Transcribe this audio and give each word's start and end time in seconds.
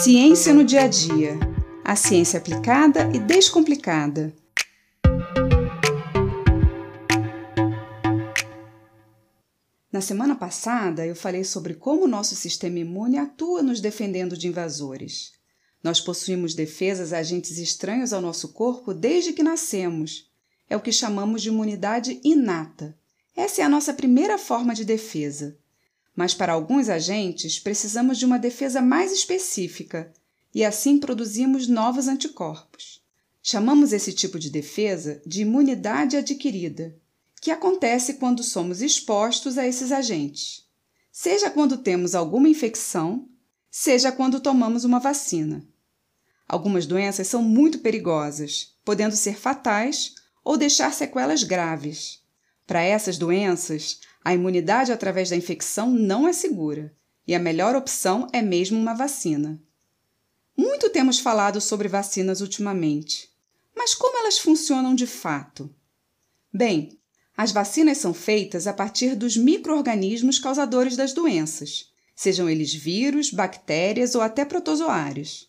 Ciência 0.00 0.54
no 0.54 0.62
dia 0.62 0.82
a 0.82 0.86
dia. 0.86 1.36
A 1.84 1.96
ciência 1.96 2.38
aplicada 2.38 3.10
e 3.12 3.18
descomplicada. 3.18 4.32
Na 9.90 10.00
semana 10.00 10.36
passada, 10.36 11.04
eu 11.04 11.16
falei 11.16 11.42
sobre 11.42 11.74
como 11.74 12.04
o 12.04 12.08
nosso 12.08 12.36
sistema 12.36 12.78
imune 12.78 13.18
atua 13.18 13.60
nos 13.60 13.80
defendendo 13.80 14.36
de 14.36 14.46
invasores. 14.46 15.32
Nós 15.82 16.00
possuímos 16.00 16.54
defesas 16.54 17.12
a 17.12 17.18
agentes 17.18 17.58
estranhos 17.58 18.12
ao 18.12 18.20
nosso 18.20 18.52
corpo 18.52 18.94
desde 18.94 19.32
que 19.32 19.42
nascemos. 19.42 20.30
É 20.70 20.76
o 20.76 20.80
que 20.80 20.92
chamamos 20.92 21.42
de 21.42 21.48
imunidade 21.48 22.20
inata. 22.22 22.96
Essa 23.36 23.62
é 23.62 23.64
a 23.64 23.68
nossa 23.68 23.92
primeira 23.92 24.38
forma 24.38 24.76
de 24.76 24.84
defesa. 24.84 25.58
Mas 26.18 26.34
para 26.34 26.52
alguns 26.52 26.88
agentes, 26.88 27.60
precisamos 27.60 28.18
de 28.18 28.26
uma 28.26 28.40
defesa 28.40 28.82
mais 28.82 29.12
específica 29.12 30.12
e 30.52 30.64
assim 30.64 30.98
produzimos 30.98 31.68
novos 31.68 32.08
anticorpos. 32.08 33.00
Chamamos 33.40 33.92
esse 33.92 34.12
tipo 34.12 34.36
de 34.36 34.50
defesa 34.50 35.22
de 35.24 35.42
imunidade 35.42 36.16
adquirida, 36.16 36.92
que 37.40 37.52
acontece 37.52 38.14
quando 38.14 38.42
somos 38.42 38.82
expostos 38.82 39.56
a 39.56 39.64
esses 39.64 39.92
agentes, 39.92 40.66
seja 41.12 41.50
quando 41.50 41.78
temos 41.78 42.16
alguma 42.16 42.48
infecção, 42.48 43.28
seja 43.70 44.10
quando 44.10 44.40
tomamos 44.40 44.82
uma 44.82 44.98
vacina. 44.98 45.64
Algumas 46.48 46.84
doenças 46.84 47.28
são 47.28 47.42
muito 47.44 47.78
perigosas, 47.78 48.74
podendo 48.84 49.14
ser 49.14 49.38
fatais 49.38 50.16
ou 50.42 50.56
deixar 50.56 50.92
sequelas 50.92 51.44
graves. 51.44 52.26
Para 52.68 52.82
essas 52.82 53.16
doenças, 53.16 53.98
a 54.22 54.34
imunidade 54.34 54.92
através 54.92 55.30
da 55.30 55.36
infecção 55.36 55.90
não 55.90 56.28
é 56.28 56.34
segura 56.34 56.94
e 57.26 57.34
a 57.34 57.38
melhor 57.38 57.74
opção 57.74 58.28
é 58.30 58.42
mesmo 58.42 58.78
uma 58.78 58.92
vacina. 58.92 59.58
Muito 60.54 60.90
temos 60.90 61.18
falado 61.18 61.62
sobre 61.62 61.88
vacinas 61.88 62.42
ultimamente, 62.42 63.30
mas 63.74 63.94
como 63.94 64.18
elas 64.18 64.38
funcionam 64.38 64.94
de 64.94 65.06
fato? 65.06 65.74
Bem, 66.52 67.00
as 67.34 67.52
vacinas 67.52 67.96
são 67.96 68.12
feitas 68.12 68.66
a 68.66 68.74
partir 68.74 69.14
dos 69.14 69.34
microorganismos 69.34 70.38
causadores 70.38 70.94
das 70.94 71.14
doenças, 71.14 71.90
sejam 72.14 72.50
eles 72.50 72.74
vírus, 72.74 73.30
bactérias 73.30 74.14
ou 74.14 74.20
até 74.20 74.44
protozoários. 74.44 75.48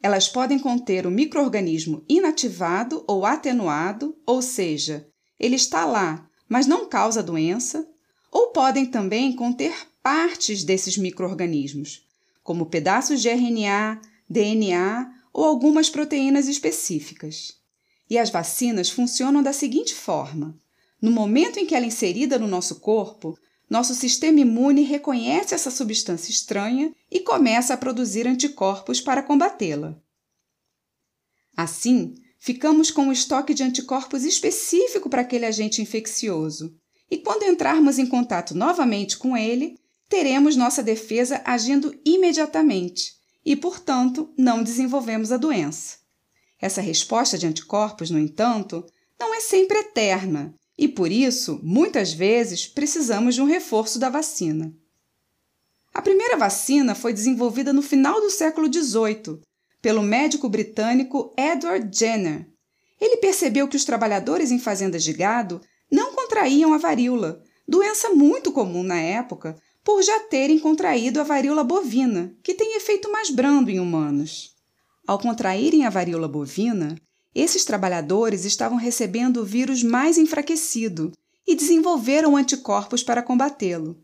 Elas 0.00 0.28
podem 0.28 0.60
conter 0.60 1.04
o 1.04 1.10
microorganismo 1.10 2.04
inativado 2.08 3.04
ou 3.08 3.26
atenuado, 3.26 4.16
ou 4.24 4.40
seja, 4.40 5.08
ele 5.36 5.56
está 5.56 5.84
lá, 5.84 6.30
mas 6.48 6.66
não 6.66 6.88
causa 6.88 7.22
doença, 7.22 7.88
ou 8.30 8.48
podem 8.48 8.86
também 8.86 9.34
conter 9.34 9.74
partes 10.02 10.64
desses 10.64 10.96
microorganismos, 10.96 12.06
como 12.42 12.66
pedaços 12.66 13.22
de 13.22 13.28
RNA, 13.28 14.00
DNA 14.28 15.12
ou 15.32 15.44
algumas 15.44 15.88
proteínas 15.88 16.46
específicas. 16.46 17.56
E 18.08 18.18
as 18.18 18.30
vacinas 18.30 18.90
funcionam 18.90 19.42
da 19.42 19.52
seguinte 19.52 19.94
forma: 19.94 20.58
no 21.00 21.10
momento 21.10 21.58
em 21.58 21.66
que 21.66 21.74
ela 21.74 21.84
é 21.84 21.88
inserida 21.88 22.38
no 22.38 22.46
nosso 22.46 22.80
corpo, 22.80 23.38
nosso 23.68 23.94
sistema 23.94 24.40
imune 24.40 24.82
reconhece 24.82 25.54
essa 25.54 25.70
substância 25.70 26.30
estranha 26.30 26.94
e 27.10 27.20
começa 27.20 27.74
a 27.74 27.76
produzir 27.76 28.26
anticorpos 28.26 29.00
para 29.00 29.22
combatê-la. 29.22 29.96
Assim, 31.56 32.14
ficamos 32.44 32.90
com 32.90 33.04
um 33.04 33.12
estoque 33.12 33.54
de 33.54 33.62
anticorpos 33.62 34.22
específico 34.22 35.08
para 35.08 35.22
aquele 35.22 35.46
agente 35.46 35.80
infeccioso, 35.80 36.76
e 37.10 37.16
quando 37.16 37.44
entrarmos 37.44 37.98
em 37.98 38.04
contato 38.04 38.54
novamente 38.54 39.16
com 39.16 39.34
ele, 39.34 39.78
teremos 40.10 40.54
nossa 40.54 40.82
defesa 40.82 41.40
agindo 41.42 41.98
imediatamente 42.04 43.14
e, 43.46 43.56
portanto, 43.56 44.30
não 44.36 44.62
desenvolvemos 44.62 45.32
a 45.32 45.38
doença. 45.38 45.96
Essa 46.60 46.82
resposta 46.82 47.38
de 47.38 47.46
anticorpos, 47.46 48.10
no 48.10 48.18
entanto, 48.18 48.84
não 49.18 49.34
é 49.34 49.40
sempre 49.40 49.78
eterna 49.78 50.54
e, 50.76 50.86
por 50.86 51.10
isso, 51.10 51.58
muitas 51.62 52.12
vezes 52.12 52.66
precisamos 52.66 53.36
de 53.36 53.40
um 53.40 53.46
reforço 53.46 53.98
da 53.98 54.10
vacina. 54.10 54.70
A 55.94 56.02
primeira 56.02 56.36
vacina 56.36 56.94
foi 56.94 57.14
desenvolvida 57.14 57.72
no 57.72 57.80
final 57.80 58.20
do 58.20 58.28
século 58.28 58.70
XVIII 58.70 59.40
pelo 59.84 60.02
médico 60.02 60.48
britânico 60.48 61.30
Edward 61.36 61.94
Jenner. 61.94 62.48
Ele 62.98 63.18
percebeu 63.18 63.68
que 63.68 63.76
os 63.76 63.84
trabalhadores 63.84 64.50
em 64.50 64.58
fazendas 64.58 65.04
de 65.04 65.12
gado 65.12 65.60
não 65.92 66.14
contraíam 66.14 66.72
a 66.72 66.78
varíola, 66.78 67.42
doença 67.68 68.08
muito 68.08 68.50
comum 68.50 68.82
na 68.82 68.98
época, 68.98 69.54
por 69.84 70.02
já 70.02 70.20
terem 70.20 70.58
contraído 70.58 71.20
a 71.20 71.22
varíola 71.22 71.62
bovina, 71.62 72.34
que 72.42 72.54
tem 72.54 72.78
efeito 72.78 73.12
mais 73.12 73.28
brando 73.28 73.70
em 73.70 73.78
humanos. 73.78 74.54
Ao 75.06 75.18
contraírem 75.18 75.84
a 75.84 75.90
varíola 75.90 76.28
bovina, 76.28 76.96
esses 77.34 77.66
trabalhadores 77.66 78.46
estavam 78.46 78.78
recebendo 78.78 79.42
o 79.42 79.44
vírus 79.44 79.82
mais 79.82 80.16
enfraquecido 80.16 81.12
e 81.46 81.54
desenvolveram 81.54 82.38
anticorpos 82.38 83.02
para 83.02 83.22
combatê-lo. 83.22 84.02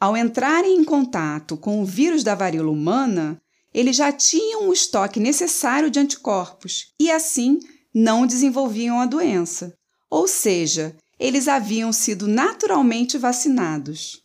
Ao 0.00 0.16
entrarem 0.16 0.76
em 0.76 0.82
contato 0.82 1.56
com 1.56 1.80
o 1.80 1.86
vírus 1.86 2.24
da 2.24 2.34
varíola 2.34 2.72
humana, 2.72 3.40
eles 3.72 3.96
já 3.96 4.10
tinham 4.10 4.68
o 4.68 4.72
estoque 4.72 5.20
necessário 5.20 5.90
de 5.90 5.98
anticorpos 6.00 6.92
e, 6.98 7.10
assim, 7.10 7.58
não 7.94 8.26
desenvolviam 8.26 9.00
a 9.00 9.06
doença. 9.06 9.74
Ou 10.10 10.26
seja, 10.26 10.96
eles 11.18 11.46
haviam 11.46 11.92
sido 11.92 12.26
naturalmente 12.26 13.16
vacinados. 13.16 14.20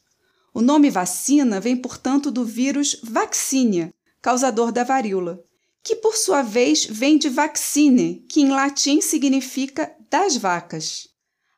O 0.54 0.62
nome 0.62 0.90
vacina 0.90 1.60
vem, 1.60 1.76
portanto, 1.76 2.32
do 2.32 2.46
vírus 2.46 3.00
vaccinia, 3.04 3.94
causador 4.22 4.72
da 4.72 4.84
varíola, 4.84 5.40
que 5.84 5.96
por 5.96 6.16
sua 6.16 6.42
vez 6.42 6.86
vem 6.86 7.18
de 7.18 7.30
vaccine, 7.30 8.26
que 8.30 8.42
em 8.42 8.50
latim 8.50 9.02
significa 9.02 9.94
das 10.10 10.36
vacas. 10.36 11.08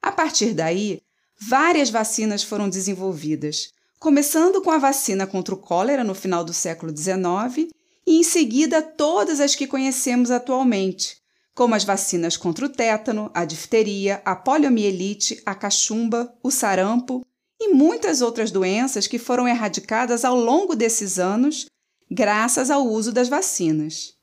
A 0.01 0.11
partir 0.11 0.53
daí, 0.53 0.99
várias 1.39 1.89
vacinas 1.89 2.43
foram 2.43 2.67
desenvolvidas, 2.67 3.69
começando 3.99 4.61
com 4.61 4.71
a 4.71 4.77
vacina 4.77 5.25
contra 5.25 5.55
o 5.55 5.57
cólera 5.57 6.03
no 6.03 6.13
final 6.13 6.43
do 6.43 6.53
século 6.53 6.95
XIX 6.95 7.69
e 8.07 8.19
em 8.19 8.23
seguida 8.23 8.81
todas 8.81 9.41
as 9.41 9.53
que 9.53 9.67
conhecemos 9.67 10.31
atualmente, 10.31 11.17
como 11.53 11.75
as 11.75 11.83
vacinas 11.83 12.37
contra 12.37 12.65
o 12.65 12.69
tétano, 12.69 13.29
a 13.33 13.43
difteria, 13.43 14.21
a 14.23 14.33
poliomielite, 14.33 15.41
a 15.45 15.53
cachumba, 15.53 16.33
o 16.41 16.49
sarampo 16.49 17.25
e 17.59 17.73
muitas 17.73 18.21
outras 18.21 18.49
doenças 18.49 19.07
que 19.07 19.19
foram 19.19 19.45
erradicadas 19.45 20.23
ao 20.23 20.37
longo 20.37 20.73
desses 20.73 21.19
anos 21.19 21.65
graças 22.09 22.71
ao 22.71 22.87
uso 22.87 23.11
das 23.11 23.27
vacinas. 23.27 24.13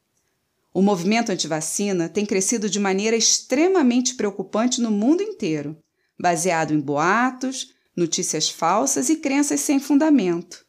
O 0.72 0.80
movimento 0.80 1.30
antivacina 1.30 2.08
tem 2.08 2.24
crescido 2.24 2.70
de 2.70 2.80
maneira 2.80 3.16
extremamente 3.16 4.14
preocupante 4.14 4.80
no 4.80 4.90
mundo 4.90 5.22
inteiro, 5.22 5.76
baseado 6.18 6.72
em 6.72 6.80
boatos, 6.80 7.74
notícias 7.94 8.48
falsas 8.48 9.10
e 9.10 9.16
crenças 9.16 9.60
sem 9.60 9.78
fundamento. 9.78 10.64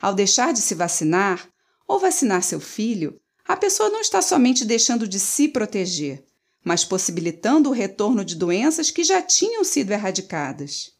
Ao 0.00 0.14
deixar 0.14 0.52
de 0.52 0.60
se 0.60 0.74
vacinar 0.74 1.51
ou 1.92 1.98
vacinar 1.98 2.42
seu 2.42 2.58
filho, 2.58 3.20
a 3.46 3.54
pessoa 3.54 3.90
não 3.90 4.00
está 4.00 4.22
somente 4.22 4.64
deixando 4.64 5.06
de 5.06 5.20
se 5.20 5.46
proteger, 5.46 6.24
mas 6.64 6.86
possibilitando 6.86 7.68
o 7.68 7.72
retorno 7.72 8.24
de 8.24 8.34
doenças 8.34 8.90
que 8.90 9.04
já 9.04 9.20
tinham 9.20 9.62
sido 9.62 9.90
erradicadas. 9.90 10.92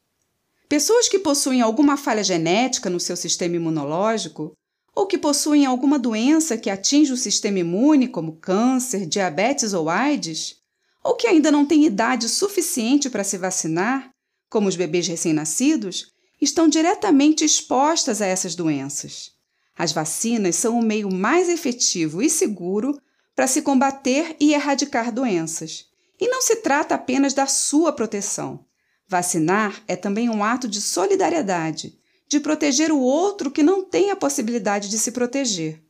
Pessoas 0.69 1.09
que 1.09 1.19
possuem 1.19 1.63
alguma 1.63 1.97
falha 1.97 2.23
genética 2.23 2.91
no 2.91 3.01
seu 3.01 3.17
sistema 3.17 3.57
imunológico 3.57 4.53
ou 4.95 5.07
que 5.07 5.17
possuem 5.17 5.65
alguma 5.65 5.99
doença 5.99 6.59
que 6.59 6.69
atinge 6.69 7.11
o 7.11 7.17
sistema 7.17 7.61
imune, 7.61 8.07
como 8.07 8.37
câncer, 8.37 9.07
diabetes 9.07 9.73
ou 9.73 9.89
AIDS, 9.89 10.57
ou 11.03 11.17
que 11.17 11.27
ainda 11.27 11.51
não 11.51 11.65
têm 11.65 11.87
idade 11.87 12.29
suficiente 12.29 13.09
para 13.09 13.25
se 13.25 13.39
vacinar, 13.39 14.11
como 14.51 14.69
os 14.69 14.77
bebês 14.77 15.09
recém-nascidos, 15.09 16.09
estão 16.39 16.69
diretamente 16.69 17.47
expostas 17.47 18.21
a 18.21 18.27
essas 18.27 18.55
doenças. 18.55 19.33
As 19.83 19.91
vacinas 19.91 20.55
são 20.55 20.79
o 20.79 20.81
meio 20.81 21.13
mais 21.13 21.49
efetivo 21.49 22.23
e 22.23 22.31
seguro 22.31 22.97
para 23.35 23.49
se 23.49 23.63
combater 23.63 24.37
e 24.39 24.55
erradicar 24.55 25.11
doenças. 25.11 25.87
E 26.21 26.29
não 26.29 26.41
se 26.41 26.55
trata 26.55 26.95
apenas 26.95 27.35
da 27.35 27.49
sua 27.49 27.93
proteção. 27.93 28.65
Vacinar 29.09 29.83
é 29.89 29.97
também 29.97 30.31
um 30.31 30.45
ato 30.45 30.69
de 30.69 30.81
solidariedade, 30.81 31.99
de 32.29 32.39
proteger 32.39 32.93
o 32.93 33.01
outro 33.01 33.51
que 33.51 33.61
não 33.61 33.83
tem 33.83 34.13
a 34.13 34.15
possibilidade 34.15 34.89
de 34.89 34.97
se 35.01 35.11
proteger. 35.11 35.83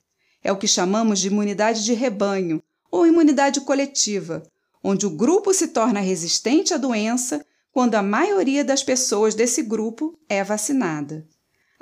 É 0.42 0.50
o 0.50 0.56
que 0.56 0.66
chamamos 0.66 1.20
de 1.20 1.26
imunidade 1.26 1.84
de 1.84 1.92
rebanho 1.92 2.62
ou 2.90 3.06
imunidade 3.06 3.60
coletiva, 3.60 4.42
onde 4.82 5.04
o 5.04 5.10
grupo 5.10 5.52
se 5.52 5.68
torna 5.68 6.00
resistente 6.00 6.72
à 6.72 6.78
doença 6.78 7.44
quando 7.70 7.94
a 7.96 8.02
maioria 8.02 8.64
das 8.64 8.82
pessoas 8.82 9.34
desse 9.34 9.62
grupo 9.62 10.18
é 10.30 10.42
vacinada. 10.42 11.28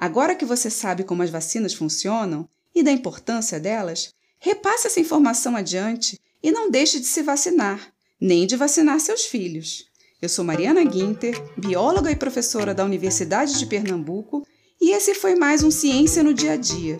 Agora 0.01 0.35
que 0.35 0.47
você 0.47 0.71
sabe 0.71 1.05
como 1.05 1.23
as 1.23 1.29
vacinas 1.29 1.75
funcionam 1.75 2.49
e 2.75 2.83
da 2.83 2.91
importância 2.91 3.61
delas, 3.61 4.15
repasse 4.39 4.87
essa 4.87 4.99
informação 4.99 5.55
adiante 5.55 6.19
e 6.43 6.51
não 6.51 6.71
deixe 6.71 6.99
de 6.99 7.05
se 7.05 7.23
vacinar, 7.23 7.93
nem 8.19 8.47
de 8.47 8.57
vacinar 8.57 8.99
seus 8.99 9.27
filhos. 9.27 9.91
Eu 10.23 10.31
sou 10.31 10.43
Mariana 10.43 10.83
Guinter, 10.85 11.39
bióloga 11.55 12.11
e 12.11 12.17
professora 12.17 12.73
da 12.73 12.83
Universidade 12.83 13.59
de 13.59 13.67
Pernambuco, 13.67 14.43
e 14.81 14.93
esse 14.93 15.15
foi 15.15 15.35
mais 15.35 15.63
um 15.63 15.71
Ciência 15.71 16.23
no 16.23 16.33
Dia 16.33 16.53
a 16.53 16.57
Dia 16.57 16.99